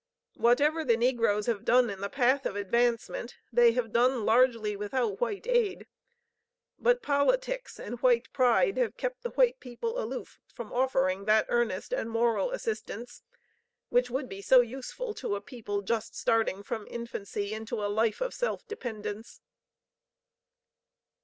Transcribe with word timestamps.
Whatever 0.33 0.83
the 0.83 0.97
negroes 0.97 1.45
have 1.45 1.63
done 1.63 1.91
in 1.91 2.01
the 2.01 2.09
path 2.09 2.47
of 2.47 2.55
advancement, 2.55 3.37
they 3.53 3.73
have 3.73 3.91
done 3.93 4.25
largely 4.25 4.75
without 4.75 5.21
white 5.21 5.45
aid. 5.45 5.85
But 6.79 7.03
politics 7.03 7.79
and 7.79 7.99
white 8.01 8.33
pride 8.33 8.77
have 8.77 8.97
kept 8.97 9.21
the 9.21 9.29
white 9.29 9.59
people 9.59 10.01
aloof 10.01 10.39
from 10.51 10.73
offering 10.73 11.25
that 11.25 11.45
earnest 11.49 11.93
and 11.93 12.09
moral 12.09 12.49
assistance 12.49 13.21
which 13.89 14.09
would 14.09 14.27
be 14.27 14.41
so 14.41 14.59
useful 14.61 15.13
to 15.13 15.35
a 15.35 15.39
people 15.39 15.83
just 15.83 16.15
starting 16.15 16.63
from 16.63 16.87
infancy 16.89 17.53
into 17.53 17.75
a 17.75 17.85
life 17.85 18.21
of 18.21 18.33
self 18.33 18.65
dependence. 18.67 19.39